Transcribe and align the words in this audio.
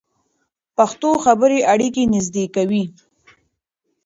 پښتو 0.77 1.09
خبرې 1.23 1.59
اړیکې 1.73 2.03
نږدې 2.13 2.45
کوي. 2.55 2.83